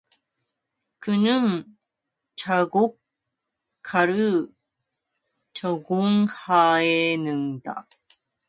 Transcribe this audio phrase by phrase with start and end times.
[0.97, 1.67] 그는
[3.83, 4.47] 작곡과를
[5.53, 7.69] 전공하였는데